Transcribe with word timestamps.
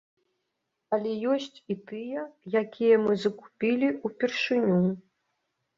Але 0.97 1.11
ёсць 1.33 1.57
і 1.73 1.77
тыя, 1.91 2.25
якія 2.63 2.95
мы 3.05 3.13
закупілі 3.27 3.87
упершыню. 4.11 4.85